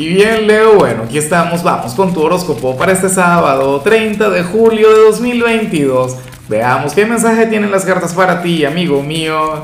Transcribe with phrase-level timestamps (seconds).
[0.00, 4.42] Y bien, Leo, bueno, aquí estamos, vamos con tu horóscopo para este sábado, 30 de
[4.42, 6.16] julio de 2022.
[6.48, 9.62] Veamos qué mensaje tienen las cartas para ti, amigo mío.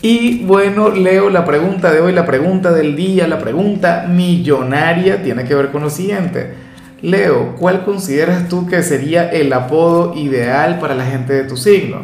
[0.00, 5.42] Y bueno, Leo, la pregunta de hoy, la pregunta del día, la pregunta millonaria tiene
[5.42, 6.54] que ver con lo siguiente.
[7.00, 12.02] Leo, ¿cuál consideras tú que sería el apodo ideal para la gente de tu signo?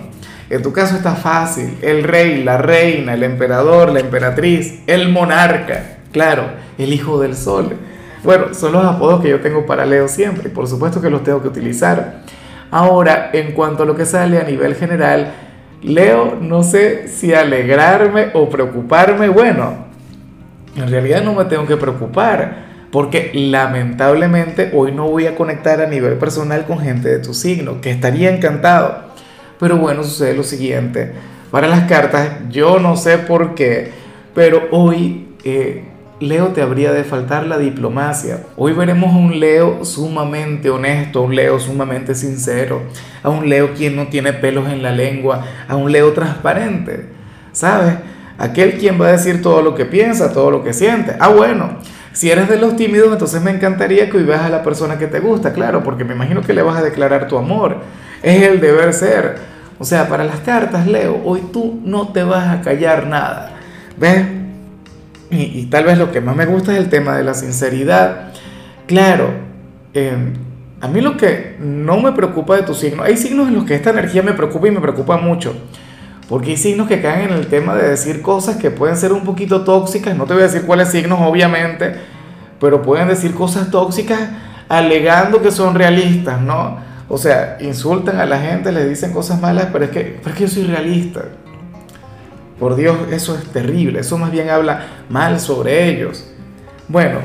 [0.51, 5.98] En tu caso está fácil, el rey, la reina, el emperador, la emperatriz, el monarca.
[6.13, 6.45] Claro,
[6.79, 7.77] el hijo del sol.
[8.25, 11.43] Bueno, son los apodos que yo tengo para Leo siempre por supuesto que los tengo
[11.43, 12.23] que utilizar.
[12.71, 15.33] Ahora, en cuanto a lo que sale a nivel general,
[15.83, 19.29] Leo, no sé si alegrarme o preocuparme.
[19.29, 19.87] Bueno,
[20.77, 25.87] en realidad no me tengo que preocupar porque lamentablemente hoy no voy a conectar a
[25.87, 29.09] nivel personal con gente de tu signo, que estaría encantado.
[29.59, 31.13] Pero bueno, sucede lo siguiente.
[31.51, 33.93] Para las cartas, yo no sé por qué,
[34.35, 35.85] pero hoy eh,
[36.21, 38.41] Leo te habría de faltar la diplomacia.
[38.57, 42.83] Hoy veremos a un Leo sumamente honesto, a un Leo sumamente sincero,
[43.23, 47.11] a un Leo quien no tiene pelos en la lengua, a un Leo transparente.
[47.53, 47.95] ¿Sabes?
[48.37, 51.15] Aquel quien va a decir todo lo que piensa, todo lo que siente.
[51.21, 51.79] Ah, bueno,
[52.13, 55.07] si eres de los tímidos, entonces me encantaría que hoy veas a la persona que
[55.07, 57.77] te gusta, claro, porque me imagino que le vas a declarar tu amor.
[58.25, 59.37] Es el deber ser.
[59.79, 63.53] O sea, para las cartas, Leo, hoy tú no te vas a callar nada.
[63.97, 64.48] ¿Ves?
[65.31, 68.33] Y, tal vez lo que más me gusta es el tema de la sinceridad.
[68.87, 69.31] Claro,
[69.93, 70.33] em,
[70.81, 73.75] a mí lo que no me preocupa de tu signo, hay signos en los que
[73.75, 75.55] esta energía me preocupa y me preocupa mucho.
[76.29, 79.25] Porque hay signos que caen en el tema de decir cosas que pueden ser un
[79.25, 80.17] poquito tóxicas.
[80.17, 81.95] No te voy a decir cuáles signos, obviamente,
[82.61, 84.21] pero pueden decir cosas tóxicas
[84.69, 86.79] alegando que son realistas, ¿no?
[87.09, 90.37] O sea, insultan a la gente, le dicen cosas malas, pero es que, pero es
[90.37, 91.23] que yo soy realista.
[92.59, 96.27] Por Dios, eso es terrible, eso más bien habla mal sobre ellos.
[96.89, 97.21] Bueno,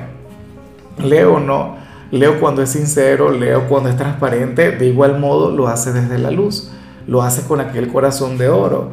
[0.97, 1.77] Leo no,
[2.11, 6.29] Leo cuando es sincero, Leo cuando es transparente, de igual modo lo hace desde la
[6.29, 6.69] luz,
[7.07, 8.91] lo hace con aquel corazón de oro.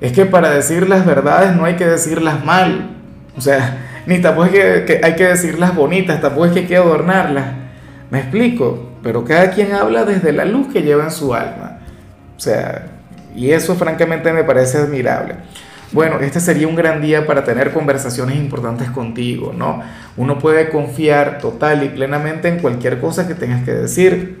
[0.00, 2.96] Es que para decir las verdades no hay que decirlas mal,
[3.36, 6.76] o sea, ni tampoco es que, hay que decirlas bonitas, tampoco es que hay que
[6.76, 7.46] adornarlas.
[8.10, 11.78] Me explico, pero cada quien habla desde la luz que lleva en su alma.
[12.36, 12.86] O sea,
[13.34, 15.36] y eso francamente me parece admirable.
[15.92, 19.82] Bueno, este sería un gran día para tener conversaciones importantes contigo, ¿no?
[20.16, 24.40] Uno puede confiar total y plenamente en cualquier cosa que tengas que decir.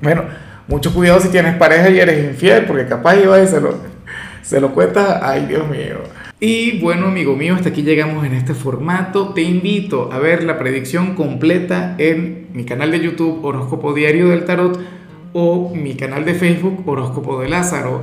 [0.00, 0.22] Bueno,
[0.68, 3.74] mucho cuidado si tienes pareja y eres infiel, porque capaz iba y se lo,
[4.42, 5.98] se lo cuentas, ay Dios mío.
[6.38, 9.32] Y bueno, amigo mío, hasta aquí llegamos en este formato.
[9.32, 14.44] Te invito a ver la predicción completa en mi canal de YouTube Horóscopo Diario del
[14.44, 14.80] Tarot
[15.32, 18.02] o mi canal de Facebook Horóscopo de Lázaro.